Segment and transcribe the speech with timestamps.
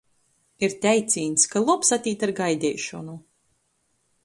[0.67, 3.17] Ir teicīņs, ka lobs atīt ar gaideišonu...